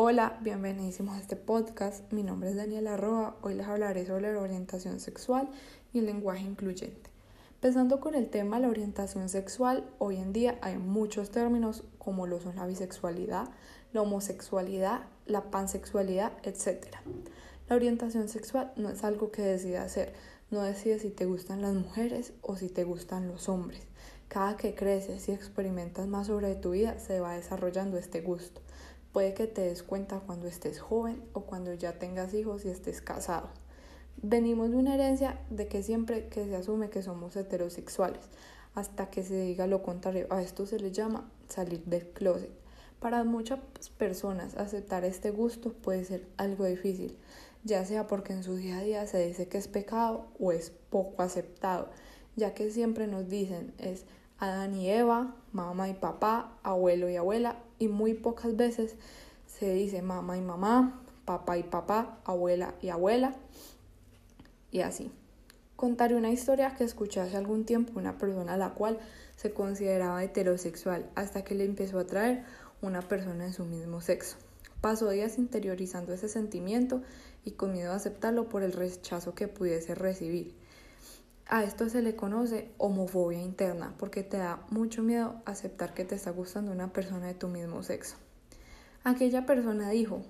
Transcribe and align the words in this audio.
Hola, 0.00 0.38
bienvenidísimos 0.42 1.16
a 1.16 1.20
este 1.20 1.34
podcast. 1.34 2.12
Mi 2.12 2.22
nombre 2.22 2.50
es 2.50 2.54
Daniela 2.54 2.96
Roa. 2.96 3.34
Hoy 3.42 3.54
les 3.54 3.66
hablaré 3.66 4.06
sobre 4.06 4.32
la 4.32 4.40
orientación 4.40 5.00
sexual 5.00 5.50
y 5.92 5.98
el 5.98 6.06
lenguaje 6.06 6.44
incluyente. 6.44 7.10
Empezando 7.54 7.98
con 7.98 8.14
el 8.14 8.30
tema 8.30 8.56
de 8.56 8.62
la 8.62 8.68
orientación 8.68 9.28
sexual, 9.28 9.90
hoy 9.98 10.18
en 10.18 10.32
día 10.32 10.56
hay 10.62 10.78
muchos 10.78 11.32
términos 11.32 11.82
como 11.98 12.28
lo 12.28 12.40
son 12.40 12.54
la 12.54 12.68
bisexualidad, 12.68 13.48
la 13.92 14.02
homosexualidad, 14.02 15.00
la 15.26 15.50
pansexualidad, 15.50 16.30
etc. 16.44 16.86
La 17.68 17.74
orientación 17.74 18.28
sexual 18.28 18.72
no 18.76 18.90
es 18.90 19.02
algo 19.02 19.32
que 19.32 19.42
decidas 19.42 19.86
hacer, 19.86 20.12
no 20.52 20.62
decides 20.62 21.02
si 21.02 21.10
te 21.10 21.24
gustan 21.24 21.60
las 21.60 21.74
mujeres 21.74 22.34
o 22.42 22.54
si 22.54 22.68
te 22.68 22.84
gustan 22.84 23.26
los 23.26 23.48
hombres. 23.48 23.82
Cada 24.28 24.56
que 24.56 24.76
creces 24.76 25.28
y 25.28 25.32
experimentas 25.32 26.06
más 26.06 26.28
sobre 26.28 26.54
tu 26.54 26.70
vida, 26.70 27.00
se 27.00 27.18
va 27.18 27.34
desarrollando 27.34 27.98
este 27.98 28.20
gusto. 28.20 28.60
Puede 29.12 29.34
que 29.34 29.46
te 29.46 29.62
des 29.62 29.82
cuenta 29.82 30.20
cuando 30.20 30.46
estés 30.46 30.80
joven 30.80 31.22
o 31.32 31.42
cuando 31.42 31.72
ya 31.74 31.98
tengas 31.98 32.34
hijos 32.34 32.64
y 32.64 32.68
estés 32.68 33.00
casado. 33.00 33.48
Venimos 34.20 34.70
de 34.70 34.76
una 34.76 34.94
herencia 34.94 35.40
de 35.48 35.68
que 35.68 35.82
siempre 35.82 36.28
que 36.28 36.44
se 36.44 36.56
asume 36.56 36.90
que 36.90 37.02
somos 37.02 37.36
heterosexuales, 37.36 38.20
hasta 38.74 39.10
que 39.10 39.22
se 39.22 39.40
diga 39.40 39.66
lo 39.66 39.82
contrario, 39.82 40.26
a 40.30 40.42
esto 40.42 40.66
se 40.66 40.78
le 40.78 40.92
llama 40.92 41.30
salir 41.48 41.84
del 41.84 42.08
closet. 42.08 42.50
Para 43.00 43.22
muchas 43.22 43.60
personas 43.96 44.56
aceptar 44.56 45.04
este 45.04 45.30
gusto 45.30 45.72
puede 45.72 46.04
ser 46.04 46.26
algo 46.36 46.64
difícil, 46.64 47.16
ya 47.62 47.84
sea 47.84 48.08
porque 48.08 48.32
en 48.32 48.42
su 48.42 48.56
día 48.56 48.78
a 48.78 48.82
día 48.82 49.06
se 49.06 49.24
dice 49.24 49.48
que 49.48 49.58
es 49.58 49.68
pecado 49.68 50.26
o 50.40 50.52
es 50.52 50.70
poco 50.90 51.22
aceptado, 51.22 51.88
ya 52.34 52.54
que 52.54 52.70
siempre 52.70 53.06
nos 53.06 53.28
dicen 53.28 53.72
es 53.78 54.04
Adán 54.38 54.74
y 54.74 54.90
Eva, 54.90 55.36
mamá 55.52 55.88
y 55.88 55.94
papá, 55.94 56.58
abuelo 56.62 57.08
y 57.08 57.16
abuela, 57.16 57.56
y 57.78 57.88
muy 57.88 58.14
pocas 58.14 58.56
veces 58.56 58.96
se 59.46 59.72
dice 59.72 60.02
mamá 60.02 60.36
y 60.36 60.40
mamá, 60.40 61.02
papá 61.24 61.58
y 61.58 61.62
papá, 61.62 62.20
abuela 62.24 62.74
y 62.80 62.88
abuela, 62.88 63.34
y 64.70 64.80
así. 64.80 65.10
Contaré 65.76 66.16
una 66.16 66.30
historia 66.30 66.74
que 66.74 66.84
escuché 66.84 67.20
hace 67.20 67.36
algún 67.36 67.64
tiempo 67.64 67.92
una 67.98 68.18
persona 68.18 68.54
a 68.54 68.56
la 68.56 68.74
cual 68.74 68.98
se 69.36 69.52
consideraba 69.52 70.24
heterosexual 70.24 71.08
hasta 71.14 71.44
que 71.44 71.54
le 71.54 71.64
empezó 71.64 71.98
a 71.98 72.02
atraer 72.02 72.44
una 72.82 73.02
persona 73.02 73.44
de 73.44 73.52
su 73.52 73.64
mismo 73.64 74.00
sexo. 74.00 74.36
Pasó 74.80 75.10
días 75.10 75.38
interiorizando 75.38 76.12
ese 76.12 76.28
sentimiento 76.28 77.02
y 77.44 77.52
con 77.52 77.72
miedo 77.72 77.92
a 77.92 77.96
aceptarlo 77.96 78.48
por 78.48 78.62
el 78.62 78.72
rechazo 78.72 79.34
que 79.34 79.48
pudiese 79.48 79.94
recibir. 79.94 80.54
A 81.50 81.64
esto 81.64 81.88
se 81.88 82.02
le 82.02 82.14
conoce 82.14 82.68
homofobia 82.76 83.40
interna 83.40 83.94
porque 83.98 84.22
te 84.22 84.36
da 84.36 84.62
mucho 84.68 85.02
miedo 85.02 85.40
aceptar 85.46 85.94
que 85.94 86.04
te 86.04 86.14
está 86.14 86.30
gustando 86.30 86.72
una 86.72 86.92
persona 86.92 87.26
de 87.26 87.32
tu 87.32 87.48
mismo 87.48 87.82
sexo. 87.82 88.16
Aquella 89.02 89.46
persona 89.46 89.88
dijo, 89.88 90.20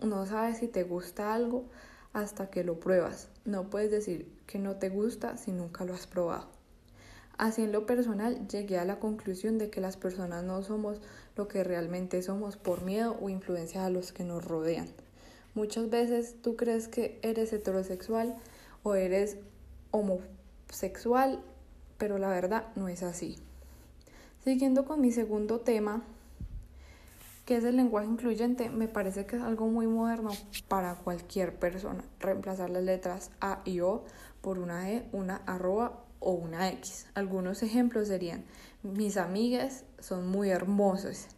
no 0.00 0.24
sabes 0.26 0.58
si 0.58 0.68
te 0.68 0.84
gusta 0.84 1.34
algo 1.34 1.64
hasta 2.12 2.48
que 2.48 2.62
lo 2.62 2.78
pruebas. 2.78 3.28
No 3.44 3.70
puedes 3.70 3.90
decir 3.90 4.32
que 4.46 4.60
no 4.60 4.76
te 4.76 4.88
gusta 4.88 5.36
si 5.36 5.50
nunca 5.50 5.84
lo 5.84 5.94
has 5.94 6.06
probado. 6.06 6.46
Así 7.38 7.62
en 7.62 7.72
lo 7.72 7.84
personal 7.84 8.46
llegué 8.46 8.78
a 8.78 8.84
la 8.84 9.00
conclusión 9.00 9.58
de 9.58 9.70
que 9.70 9.80
las 9.80 9.96
personas 9.96 10.44
no 10.44 10.62
somos 10.62 11.00
lo 11.34 11.48
que 11.48 11.64
realmente 11.64 12.22
somos 12.22 12.56
por 12.56 12.84
miedo 12.84 13.18
o 13.20 13.28
influencia 13.28 13.84
a 13.84 13.90
los 13.90 14.12
que 14.12 14.22
nos 14.22 14.44
rodean. 14.44 14.86
Muchas 15.54 15.90
veces 15.90 16.36
tú 16.40 16.54
crees 16.54 16.86
que 16.86 17.18
eres 17.22 17.52
heterosexual 17.52 18.36
o 18.84 18.94
eres 18.94 19.38
homofóbico 19.90 20.37
sexual, 20.70 21.42
pero 21.96 22.18
la 22.18 22.28
verdad 22.28 22.68
no 22.76 22.88
es 22.88 23.02
así. 23.02 23.36
Siguiendo 24.44 24.84
con 24.84 25.00
mi 25.00 25.12
segundo 25.12 25.60
tema, 25.60 26.02
que 27.44 27.56
es 27.56 27.64
el 27.64 27.76
lenguaje 27.76 28.06
incluyente, 28.06 28.68
me 28.70 28.88
parece 28.88 29.26
que 29.26 29.36
es 29.36 29.42
algo 29.42 29.68
muy 29.68 29.86
moderno 29.86 30.30
para 30.68 30.94
cualquier 30.96 31.58
persona. 31.58 32.04
Reemplazar 32.20 32.70
las 32.70 32.82
letras 32.82 33.30
A 33.40 33.62
y 33.64 33.80
O 33.80 34.04
por 34.40 34.58
una 34.58 34.90
E, 34.90 35.08
una 35.12 35.36
arroba 35.46 36.04
o 36.20 36.32
una 36.32 36.68
X. 36.68 37.06
Algunos 37.14 37.62
ejemplos 37.62 38.08
serían, 38.08 38.44
mis 38.82 39.16
amigas 39.16 39.84
son 39.98 40.28
muy 40.28 40.50
hermosos. 40.50 41.28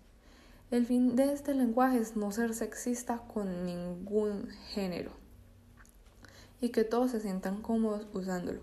El 0.71 0.87
fin 0.87 1.17
de 1.17 1.33
este 1.33 1.55
lenguaje 1.55 1.99
es 1.99 2.17
no 2.17 2.31
ser 2.33 2.55
sexista 2.55 3.19
con 3.33 3.65
ningún 3.65 4.49
género 4.73 5.13
y 6.61 6.69
que 6.69 6.85
todos 6.85 7.11
se 7.11 7.21
sientan 7.21 7.63
cómodos 7.63 8.07
usándolo. 8.13 8.61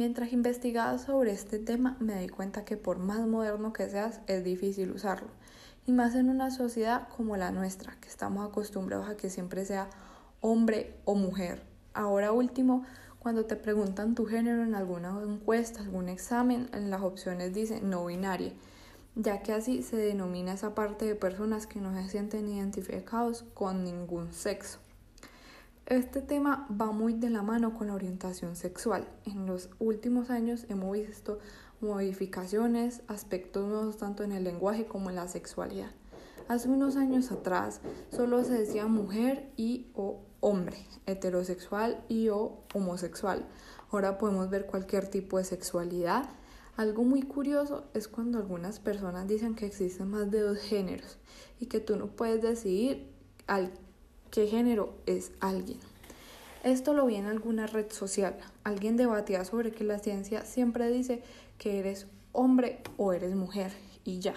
Mientras 0.00 0.32
investigaba 0.32 0.96
sobre 0.96 1.30
este 1.30 1.58
tema 1.58 1.98
me 2.00 2.18
di 2.18 2.30
cuenta 2.30 2.64
que 2.64 2.78
por 2.78 2.98
más 2.98 3.26
moderno 3.26 3.74
que 3.74 3.86
seas 3.90 4.22
es 4.28 4.42
difícil 4.42 4.92
usarlo, 4.92 5.28
y 5.84 5.92
más 5.92 6.14
en 6.14 6.30
una 6.30 6.50
sociedad 6.50 7.06
como 7.14 7.36
la 7.36 7.50
nuestra, 7.50 8.00
que 8.00 8.08
estamos 8.08 8.48
acostumbrados 8.48 9.10
a 9.10 9.18
que 9.18 9.28
siempre 9.28 9.66
sea 9.66 9.90
hombre 10.40 10.94
o 11.04 11.16
mujer. 11.16 11.62
Ahora 11.92 12.32
último, 12.32 12.86
cuando 13.18 13.44
te 13.44 13.56
preguntan 13.56 14.14
tu 14.14 14.24
género 14.24 14.62
en 14.62 14.74
alguna 14.74 15.10
encuesta, 15.22 15.82
algún 15.82 16.08
examen, 16.08 16.70
en 16.72 16.88
las 16.88 17.02
opciones 17.02 17.52
dice 17.52 17.82
no 17.82 18.06
binaria, 18.06 18.54
ya 19.16 19.42
que 19.42 19.52
así 19.52 19.82
se 19.82 19.98
denomina 19.98 20.54
esa 20.54 20.74
parte 20.74 21.04
de 21.04 21.14
personas 21.14 21.66
que 21.66 21.78
no 21.78 21.94
se 21.94 22.08
sienten 22.08 22.48
identificados 22.48 23.44
con 23.52 23.84
ningún 23.84 24.32
sexo. 24.32 24.78
Este 25.90 26.22
tema 26.22 26.68
va 26.70 26.92
muy 26.92 27.14
de 27.14 27.30
la 27.30 27.42
mano 27.42 27.74
con 27.74 27.88
la 27.88 27.94
orientación 27.94 28.54
sexual. 28.54 29.08
En 29.24 29.46
los 29.46 29.70
últimos 29.80 30.30
años 30.30 30.64
hemos 30.68 30.92
visto 30.92 31.40
modificaciones, 31.80 33.02
aspectos 33.08 33.66
nuevos 33.66 33.96
tanto 33.96 34.22
en 34.22 34.30
el 34.30 34.44
lenguaje 34.44 34.86
como 34.86 35.10
en 35.10 35.16
la 35.16 35.26
sexualidad. 35.26 35.90
Hace 36.46 36.68
unos 36.68 36.94
años 36.94 37.32
atrás 37.32 37.80
solo 38.12 38.44
se 38.44 38.52
decía 38.52 38.86
mujer 38.86 39.50
y 39.56 39.88
o 39.96 40.20
hombre, 40.38 40.76
heterosexual 41.06 42.04
y 42.08 42.28
o 42.28 42.62
homosexual. 42.72 43.44
Ahora 43.90 44.16
podemos 44.16 44.48
ver 44.48 44.66
cualquier 44.66 45.08
tipo 45.08 45.38
de 45.38 45.44
sexualidad. 45.44 46.28
Algo 46.76 47.02
muy 47.02 47.22
curioso 47.22 47.88
es 47.94 48.06
cuando 48.06 48.38
algunas 48.38 48.78
personas 48.78 49.26
dicen 49.26 49.56
que 49.56 49.66
existen 49.66 50.08
más 50.08 50.30
de 50.30 50.38
dos 50.38 50.58
géneros 50.58 51.18
y 51.58 51.66
que 51.66 51.80
tú 51.80 51.96
no 51.96 52.14
puedes 52.14 52.40
decidir 52.40 53.12
al 53.48 53.72
qué 54.30 54.46
género 54.46 54.94
es 55.06 55.32
alguien. 55.40 55.78
Esto 56.62 56.92
lo 56.92 57.06
vi 57.06 57.16
en 57.16 57.26
alguna 57.26 57.66
red 57.66 57.90
social. 57.90 58.36
Alguien 58.64 58.96
debatía 58.96 59.44
sobre 59.44 59.72
que 59.72 59.84
la 59.84 59.98
ciencia 59.98 60.44
siempre 60.44 60.90
dice 60.90 61.22
que 61.58 61.78
eres 61.78 62.06
hombre 62.32 62.82
o 62.96 63.12
eres 63.12 63.34
mujer 63.34 63.72
y 64.04 64.20
ya. 64.20 64.34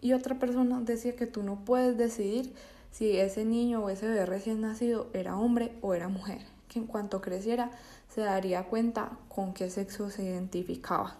Y 0.00 0.12
otra 0.12 0.38
persona 0.38 0.80
decía 0.80 1.16
que 1.16 1.26
tú 1.26 1.42
no 1.42 1.64
puedes 1.64 1.98
decidir 1.98 2.54
si 2.90 3.18
ese 3.18 3.44
niño 3.44 3.84
o 3.84 3.90
ese 3.90 4.06
bebé 4.06 4.26
recién 4.26 4.60
nacido 4.60 5.08
era 5.12 5.36
hombre 5.36 5.72
o 5.82 5.94
era 5.94 6.08
mujer, 6.08 6.40
que 6.68 6.78
en 6.78 6.86
cuanto 6.86 7.20
creciera 7.20 7.70
se 8.08 8.22
daría 8.22 8.64
cuenta 8.64 9.18
con 9.28 9.52
qué 9.52 9.70
sexo 9.70 10.10
se 10.10 10.24
identificaba. 10.24 11.16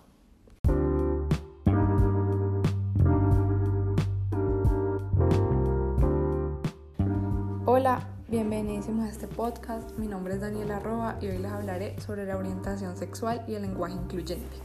Hola, 7.80 8.06
bienvenidísimos 8.28 9.06
a 9.06 9.08
este 9.08 9.26
podcast. 9.26 9.96
Mi 9.96 10.06
nombre 10.06 10.34
es 10.34 10.42
Daniela 10.42 10.80
Roa 10.80 11.16
y 11.22 11.28
hoy 11.28 11.38
les 11.38 11.50
hablaré 11.50 11.98
sobre 11.98 12.26
la 12.26 12.36
orientación 12.36 12.94
sexual 12.94 13.42
y 13.48 13.54
el 13.54 13.62
lenguaje 13.62 13.94
incluyente. 13.94 14.58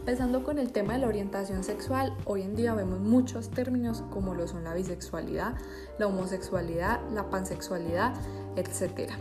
Empezando 0.00 0.44
con 0.44 0.58
el 0.58 0.70
tema 0.70 0.92
de 0.92 0.98
la 0.98 1.06
orientación 1.06 1.64
sexual, 1.64 2.14
hoy 2.26 2.42
en 2.42 2.56
día 2.56 2.74
vemos 2.74 3.00
muchos 3.00 3.48
términos 3.48 4.04
como 4.10 4.34
lo 4.34 4.46
son 4.46 4.64
la 4.64 4.74
bisexualidad, 4.74 5.54
la 5.98 6.08
homosexualidad, 6.08 7.00
la 7.10 7.30
pansexualidad, 7.30 8.12
etc. 8.56 9.12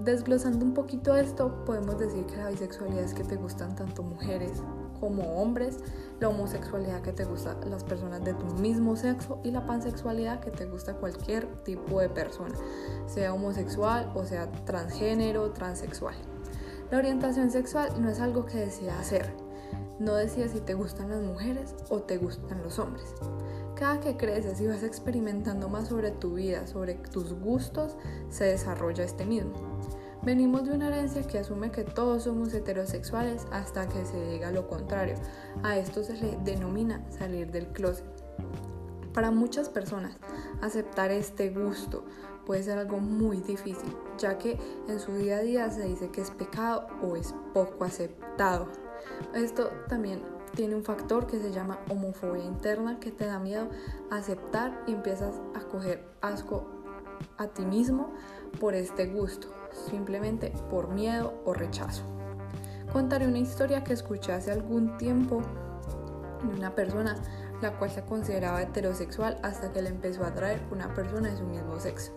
Desglosando 0.00 0.62
un 0.62 0.74
poquito 0.74 1.16
esto, 1.16 1.64
podemos 1.64 1.98
decir 1.98 2.26
que 2.26 2.36
la 2.36 2.50
bisexualidad 2.50 3.02
es 3.02 3.14
que 3.14 3.24
te 3.24 3.36
gustan 3.36 3.74
tanto 3.76 4.02
mujeres 4.02 4.62
como 4.98 5.40
hombres, 5.40 5.78
la 6.20 6.28
homosexualidad 6.28 7.02
que 7.02 7.12
te 7.12 7.24
gusta 7.24 7.56
las 7.68 7.84
personas 7.84 8.24
de 8.24 8.34
tu 8.34 8.46
mismo 8.60 8.96
sexo 8.96 9.40
y 9.44 9.50
la 9.50 9.66
pansexualidad 9.66 10.40
que 10.40 10.50
te 10.50 10.66
gusta 10.66 10.94
cualquier 10.94 11.46
tipo 11.62 12.00
de 12.00 12.08
persona, 12.08 12.54
sea 13.06 13.34
homosexual 13.34 14.10
o 14.14 14.24
sea 14.24 14.50
transgénero, 14.64 15.50
transexual. 15.52 16.14
La 16.90 16.98
orientación 16.98 17.50
sexual 17.50 17.90
no 18.00 18.08
es 18.08 18.20
algo 18.20 18.46
que 18.46 18.58
decidas 18.58 18.98
hacer, 18.98 19.32
no 19.98 20.14
decides 20.14 20.52
si 20.52 20.60
te 20.60 20.74
gustan 20.74 21.10
las 21.10 21.22
mujeres 21.22 21.74
o 21.88 22.00
te 22.00 22.18
gustan 22.18 22.62
los 22.62 22.78
hombres. 22.78 23.14
Cada 23.74 24.00
que 24.00 24.16
creces 24.16 24.60
y 24.60 24.66
vas 24.66 24.82
experimentando 24.82 25.68
más 25.68 25.88
sobre 25.88 26.10
tu 26.10 26.34
vida, 26.34 26.66
sobre 26.66 26.94
tus 26.94 27.32
gustos, 27.34 27.96
se 28.30 28.44
desarrolla 28.44 29.04
este 29.04 29.26
mismo. 29.26 29.52
Venimos 30.26 30.64
de 30.64 30.72
una 30.72 30.88
herencia 30.88 31.22
que 31.22 31.38
asume 31.38 31.70
que 31.70 31.84
todos 31.84 32.24
somos 32.24 32.52
heterosexuales 32.52 33.46
hasta 33.52 33.86
que 33.86 34.04
se 34.04 34.20
diga 34.28 34.50
lo 34.50 34.66
contrario. 34.66 35.14
A 35.62 35.78
esto 35.78 36.02
se 36.02 36.14
le 36.14 36.36
denomina 36.38 37.00
salir 37.12 37.52
del 37.52 37.68
closet. 37.68 38.04
Para 39.14 39.30
muchas 39.30 39.68
personas, 39.68 40.16
aceptar 40.60 41.12
este 41.12 41.50
gusto 41.50 42.04
puede 42.44 42.64
ser 42.64 42.76
algo 42.76 42.98
muy 42.98 43.36
difícil, 43.36 43.96
ya 44.18 44.36
que 44.36 44.58
en 44.88 44.98
su 44.98 45.14
día 45.14 45.36
a 45.36 45.42
día 45.42 45.70
se 45.70 45.84
dice 45.84 46.10
que 46.10 46.22
es 46.22 46.32
pecado 46.32 46.88
o 47.02 47.14
es 47.14 47.32
poco 47.54 47.84
aceptado. 47.84 48.66
Esto 49.32 49.70
también 49.88 50.22
tiene 50.56 50.74
un 50.74 50.82
factor 50.82 51.28
que 51.28 51.38
se 51.38 51.52
llama 51.52 51.78
homofobia 51.88 52.42
interna 52.42 52.98
que 52.98 53.12
te 53.12 53.26
da 53.26 53.38
miedo 53.38 53.68
aceptar 54.10 54.82
y 54.88 54.92
empiezas 54.92 55.36
a 55.54 55.60
coger 55.60 56.04
asco 56.20 56.66
a 57.38 57.46
ti 57.46 57.64
mismo 57.64 58.12
por 58.60 58.74
este 58.74 59.06
gusto, 59.06 59.48
simplemente 59.90 60.52
por 60.70 60.88
miedo 60.88 61.40
o 61.44 61.54
rechazo. 61.54 62.02
Contaré 62.92 63.26
una 63.26 63.38
historia 63.38 63.84
que 63.84 63.92
escuché 63.92 64.32
hace 64.32 64.52
algún 64.52 64.96
tiempo 64.96 65.42
de 66.42 66.54
una 66.54 66.74
persona 66.74 67.16
la 67.62 67.72
cual 67.72 67.90
se 67.90 68.02
consideraba 68.02 68.62
heterosexual 68.62 69.38
hasta 69.42 69.72
que 69.72 69.82
le 69.82 69.88
empezó 69.88 70.24
a 70.24 70.28
atraer 70.28 70.60
una 70.70 70.92
persona 70.94 71.30
de 71.30 71.36
su 71.36 71.44
mismo 71.44 71.78
sexo. 71.80 72.12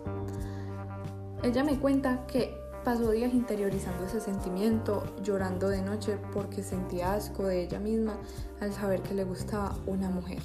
Ella 1.42 1.64
me 1.64 1.78
cuenta 1.78 2.26
que 2.26 2.54
pasó 2.84 3.10
días 3.10 3.32
interiorizando 3.32 4.06
ese 4.06 4.20
sentimiento, 4.20 5.02
llorando 5.22 5.68
de 5.68 5.82
noche 5.82 6.18
porque 6.32 6.62
sentía 6.62 7.14
asco 7.14 7.44
de 7.44 7.62
ella 7.62 7.78
misma 7.78 8.18
al 8.60 8.72
saber 8.72 9.02
que 9.02 9.14
le 9.14 9.24
gustaba 9.24 9.76
una 9.86 10.10
mujer. 10.10 10.40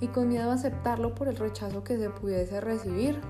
Y 0.00 0.08
con 0.08 0.28
miedo 0.28 0.50
a 0.50 0.54
aceptarlo 0.54 1.14
por 1.14 1.28
el 1.28 1.36
rechazo 1.36 1.82
que 1.82 1.98
se 1.98 2.10
pudiese 2.10 2.60
recibir, 2.60 3.20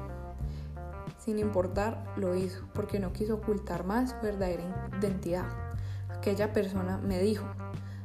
sin 1.27 1.41
importar, 1.41 2.05
lo 2.17 2.37
hizo 2.37 2.63
porque 2.73 3.01
no 3.01 3.13
quiso 3.13 3.35
ocultar 3.35 3.85
más 3.85 4.11
su 4.11 4.17
verdadera 4.23 4.63
identidad. 5.01 5.45
Aquella 6.09 6.53
persona 6.53 6.99
me 6.99 7.21
dijo, 7.21 7.45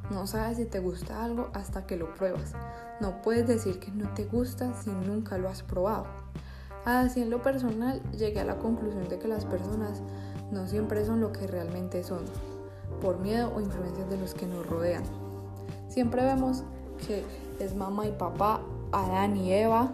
no 0.10 0.26
sabes 0.26 0.58
si 0.58 0.66
te 0.66 0.80
gusta 0.80 1.24
algo 1.24 1.52
hasta 1.54 1.86
que 1.86 1.98
lo 1.98 2.14
pruebas. 2.16 2.54
No 3.00 3.22
puedes 3.22 3.48
decir 3.48 3.80
que 3.80 3.92
no 3.92 4.12
te 4.16 4.26
gusta 4.26 4.74
si 4.74 4.90
nunca 4.90 5.38
lo 5.38 5.50
has 5.50 5.62
probado. 5.62 6.08
Así 6.84 7.22
en 7.22 7.30
lo 7.30 7.44
personal 7.44 8.02
llegué 8.12 8.40
a 8.40 8.46
la 8.46 8.58
conclusión 8.58 9.08
de 9.08 9.20
que 9.20 9.28
las 9.28 9.46
personas 9.46 10.02
no 10.52 10.68
siempre 10.68 11.06
son 11.06 11.22
lo 11.22 11.32
que 11.32 11.46
realmente 11.46 12.04
son, 12.04 12.26
por 13.02 13.20
miedo 13.20 13.54
o 13.56 13.62
influencias 13.62 14.10
de 14.10 14.18
los 14.18 14.34
que 14.34 14.48
nos 14.48 14.66
rodean. 14.66 15.04
Siempre 15.90 16.24
vemos 16.24 16.64
que 17.06 17.24
es 17.60 17.76
mamá 17.76 18.08
y 18.08 18.12
papá, 18.14 18.62
Adán 18.92 19.38
y 19.38 19.54
Eva, 19.54 19.92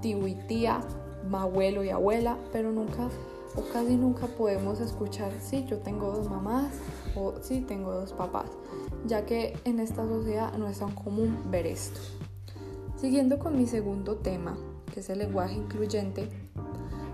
tío 0.00 0.26
y 0.26 0.34
tía, 0.34 0.80
abuelo 1.32 1.84
y 1.84 1.90
abuela, 1.90 2.36
pero 2.52 2.72
nunca 2.72 3.08
o 3.56 3.62
casi 3.72 3.96
nunca 3.96 4.26
podemos 4.26 4.80
escuchar, 4.80 5.32
sí, 5.40 5.64
yo 5.66 5.78
tengo 5.78 6.12
dos 6.12 6.30
mamás 6.30 6.72
o 7.16 7.34
sí, 7.40 7.60
tengo 7.62 7.92
dos 7.92 8.12
papás 8.12 8.46
ya 9.06 9.24
que 9.24 9.58
en 9.64 9.80
esta 9.80 10.06
sociedad 10.06 10.52
no 10.56 10.68
es 10.68 10.78
tan 10.78 10.92
común 10.92 11.50
ver 11.50 11.66
esto. 11.66 12.00
Siguiendo 12.96 13.38
con 13.38 13.56
mi 13.56 13.66
segundo 13.66 14.16
tema, 14.16 14.56
que 14.92 15.00
es 15.00 15.10
el 15.10 15.20
lenguaje 15.20 15.54
incluyente, 15.54 16.28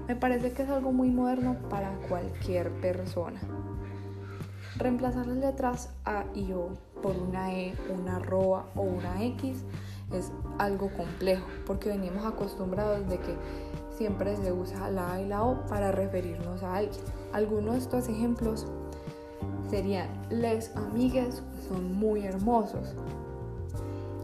me 0.08 0.16
parece 0.16 0.52
que 0.52 0.62
es 0.62 0.68
algo 0.68 0.92
muy 0.92 1.10
moderno 1.10 1.56
para 1.68 1.96
cualquier 2.08 2.70
persona. 2.80 3.40
Reemplazar 4.76 5.26
las 5.26 5.38
letras 5.38 5.90
A 6.04 6.24
y 6.34 6.52
O 6.52 6.70
por 7.02 7.16
una 7.16 7.54
E, 7.54 7.74
una 7.94 8.16
arroba 8.16 8.66
o 8.74 8.82
una 8.82 9.24
X 9.24 9.64
es 10.12 10.32
algo 10.58 10.90
complejo 10.92 11.46
porque 11.66 11.88
venimos 11.88 12.24
acostumbrados 12.24 13.08
de 13.08 13.18
que 13.18 13.34
siempre 13.96 14.36
se 14.36 14.52
usa 14.52 14.90
la 14.90 15.14
A 15.14 15.20
y 15.20 15.26
la 15.26 15.42
O 15.44 15.66
para 15.66 15.92
referirnos 15.92 16.62
a 16.62 16.76
alguien. 16.76 17.00
Algunos 17.32 17.74
de 17.74 17.80
estos 17.80 18.08
ejemplos 18.08 18.66
serían 19.70 20.08
les 20.30 20.74
amigues 20.76 21.42
son 21.68 21.92
muy 21.94 22.24
hermosos. 22.24 22.94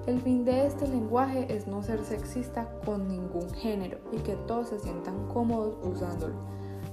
El 0.06 0.20
fin 0.20 0.44
de 0.44 0.66
este 0.66 0.88
lenguaje 0.88 1.46
es 1.48 1.66
no 1.68 1.82
ser 1.82 2.04
sexista 2.04 2.68
con 2.84 3.06
ningún 3.06 3.48
género 3.50 3.98
y 4.10 4.16
que 4.18 4.34
todos 4.34 4.68
se 4.68 4.80
sientan 4.80 5.28
cómodos 5.28 5.76
usándolo. 5.84 6.34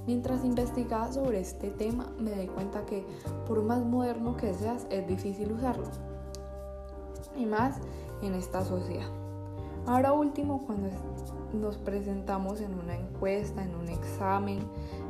Mientras 0.06 0.44
investigaba 0.44 1.12
sobre 1.12 1.40
este 1.40 1.70
tema 1.70 2.12
me 2.18 2.32
di 2.32 2.46
cuenta 2.46 2.86
que 2.86 3.04
por 3.46 3.62
más 3.62 3.84
moderno 3.84 4.36
que 4.36 4.54
seas 4.54 4.86
es 4.90 5.06
difícil 5.06 5.52
usarlo. 5.52 5.86
Y 7.36 7.46
más 7.46 7.78
en 8.22 8.34
esta 8.34 8.64
sociedad. 8.64 9.19
Ahora 9.86 10.12
último, 10.12 10.64
cuando 10.66 10.90
nos 11.52 11.76
presentamos 11.78 12.60
en 12.60 12.74
una 12.74 12.96
encuesta, 12.96 13.62
en 13.62 13.74
un 13.74 13.88
examen, 13.88 14.60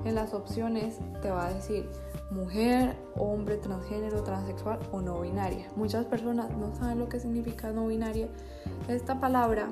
en 0.05 0.15
las 0.15 0.33
opciones 0.33 0.99
te 1.21 1.31
va 1.31 1.47
a 1.47 1.53
decir 1.53 1.89
mujer, 2.31 2.97
hombre, 3.17 3.57
transgénero, 3.57 4.23
transexual 4.23 4.79
o 4.93 5.01
no 5.01 5.21
binaria. 5.21 5.69
Muchas 5.77 6.07
personas 6.07 6.51
no 6.57 6.75
saben 6.75 6.99
lo 6.99 7.09
que 7.09 7.21
significa 7.21 7.73
no 7.73 7.89
binaria. 7.89 8.29
Esta 8.89 9.21
palabra 9.21 9.69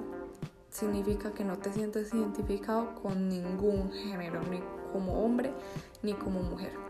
significa 0.70 1.32
que 1.32 1.44
no 1.44 1.56
te 1.56 1.72
sientes 1.72 2.12
identificado 2.12 2.94
con 3.02 3.28
ningún 3.28 3.90
género, 3.92 4.40
ni 4.50 4.60
como 4.92 5.24
hombre 5.24 5.52
ni 6.02 6.12
como 6.14 6.40
mujer. 6.40 6.87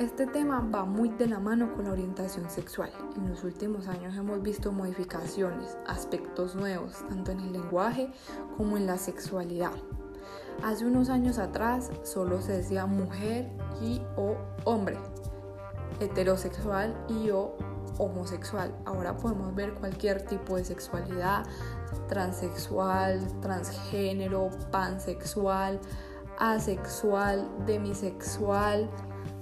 Este 0.00 0.26
tema 0.26 0.58
va 0.74 0.84
muy 0.84 1.08
de 1.10 1.28
la 1.28 1.38
mano 1.38 1.72
con 1.72 1.84
la 1.84 1.92
orientación 1.92 2.50
sexual. 2.50 2.90
En 3.16 3.30
los 3.30 3.44
últimos 3.44 3.86
años 3.86 4.16
hemos 4.16 4.42
visto 4.42 4.72
modificaciones, 4.72 5.78
aspectos 5.86 6.56
nuevos, 6.56 7.04
tanto 7.08 7.30
en 7.30 7.38
el 7.38 7.52
lenguaje 7.52 8.10
como 8.56 8.76
en 8.76 8.86
la 8.86 8.98
sexualidad. 8.98 9.70
Hace 10.64 10.84
unos 10.84 11.10
años 11.10 11.38
atrás 11.38 11.92
solo 12.02 12.42
se 12.42 12.56
decía 12.56 12.86
mujer 12.86 13.52
y 13.80 14.02
o 14.16 14.36
hombre, 14.64 14.98
heterosexual 16.00 16.96
y 17.08 17.30
o 17.30 17.56
homosexual. 17.98 18.74
Ahora 18.86 19.16
podemos 19.16 19.54
ver 19.54 19.74
cualquier 19.74 20.22
tipo 20.26 20.56
de 20.56 20.64
sexualidad, 20.64 21.46
transexual, 22.08 23.20
transgénero, 23.40 24.50
pansexual, 24.72 25.80
asexual, 26.36 27.48
demisexual. 27.64 28.90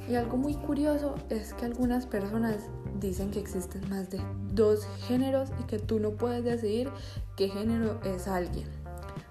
Y 0.09 0.15
algo 0.17 0.37
muy 0.37 0.55
curioso 0.55 1.15
es 1.31 1.55
que 1.55 1.65
algunas 1.65 2.07
personas 2.07 2.57
dicen 3.01 3.31
que 3.31 3.41
existen 3.41 3.89
más 3.89 4.11
de 4.11 4.21
dos 4.53 4.87
géneros 5.07 5.51
y 5.61 5.65
que 5.65 5.79
tú 5.79 6.01
no 6.01 6.11
puedes 6.13 6.45
decidir 6.45 6.91
qué 7.37 7.49
género 7.49 8.01
es 8.05 8.29
alguien. 8.29 8.67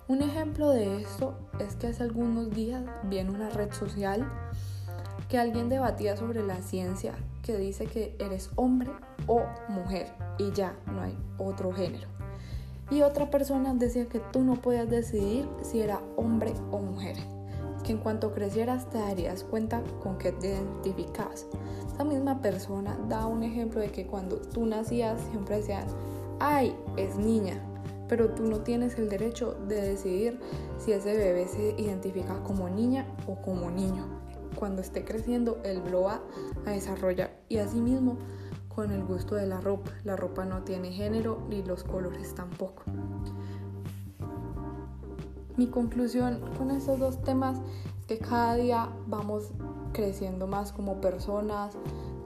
Un 0.08 0.22
ejemplo 0.22 0.70
de 0.70 1.02
esto 1.02 1.38
es 1.60 1.76
que 1.76 1.88
hace 1.88 2.04
algunos 2.04 2.50
días 2.52 2.84
vi 3.04 3.20
en 3.20 3.30
una 3.30 3.50
red 3.50 3.72
social 3.72 4.30
que 5.30 5.38
alguien 5.38 5.70
debatía 5.70 6.18
sobre 6.18 6.46
la 6.46 6.62
ciencia 6.62 7.14
que 7.44 7.58
dice 7.58 7.86
que 7.86 8.16
eres 8.20 8.50
hombre 8.56 8.92
o 9.28 9.44
mujer 9.70 10.08
y 10.38 10.52
ya 10.52 10.76
no 10.88 11.02
hay 11.02 11.18
otro 11.38 11.72
género. 11.72 12.08
Y 12.90 13.04
otra 13.04 13.30
persona 13.30 13.74
decía 13.74 14.08
que 14.08 14.20
tú 14.20 14.42
no 14.42 14.56
podías 14.56 14.90
decidir 14.90 15.48
si 15.64 15.80
era 15.80 16.02
hombre 16.18 16.54
o 16.72 16.80
mujer, 16.80 17.16
en 17.92 18.00
cuanto 18.00 18.34
crecieras 18.34 18.90
te 18.90 18.98
darías 18.98 19.44
cuenta 19.44 19.84
con 20.02 20.18
qué 20.18 20.32
te 20.32 20.50
identificas. 20.50 21.46
Esta 21.86 22.04
misma 22.04 22.42
persona 22.42 22.98
da 23.08 23.26
un 23.26 23.44
ejemplo 23.44 23.82
de 23.82 23.92
que 23.92 24.08
cuando 24.08 24.38
tú 24.38 24.66
nacías 24.66 25.22
siempre 25.30 25.58
decían, 25.58 25.86
ay, 26.40 26.76
es 26.98 27.18
niña, 27.18 27.62
pero 28.08 28.30
tú 28.32 28.44
no 28.44 28.62
tienes 28.62 28.98
el 28.98 29.10
derecho 29.10 29.56
de 29.68 29.82
decidir 29.82 30.40
si 30.78 30.92
ese 30.92 31.16
bebé 31.16 31.48
se 31.48 31.76
identifica 31.78 32.42
como 32.44 32.70
niña 32.70 33.06
o 33.28 33.42
como 33.42 33.70
niño. 33.70 34.06
Cuando 34.56 34.82
esté 34.82 35.06
creciendo, 35.06 35.60
él 35.64 35.82
lo 35.92 36.02
va 36.02 36.22
a 36.66 36.72
desarrollar 36.72 37.40
y 37.48 37.58
asimismo 37.58 38.18
con 38.68 38.92
el 38.92 39.04
gusto 39.04 39.36
de 39.36 39.48
la 39.48 39.62
ropa. 39.62 39.92
La 40.04 40.16
ropa 40.16 40.46
no 40.46 40.64
tiene 40.64 40.92
género 40.92 41.46
ni 41.50 41.64
los 41.64 41.84
colores 41.84 42.34
tampoco. 42.36 42.84
Mi 45.58 45.68
conclusión 45.68 46.42
con 46.58 46.72
estos 46.72 47.00
dos 47.00 47.22
temas 47.24 47.60
que 48.12 48.20
cada 48.20 48.56
día 48.56 48.90
vamos 49.08 49.52
creciendo 49.94 50.46
más 50.46 50.74
como 50.74 51.00
personas, 51.00 51.78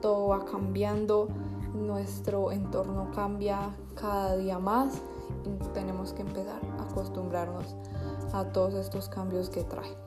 todo 0.02 0.28
va 0.28 0.44
cambiando, 0.44 1.28
nuestro 1.74 2.50
entorno 2.50 3.12
cambia 3.14 3.70
cada 3.94 4.36
día 4.36 4.58
más 4.58 5.00
tenemos 5.74 6.12
que 6.12 6.22
empezar 6.22 6.60
a 6.78 6.90
acostumbrarnos 6.90 7.76
a 8.32 8.44
todos 8.46 8.74
estos 8.74 9.08
cambios 9.08 9.48
que 9.48 9.62
trae. 9.62 10.05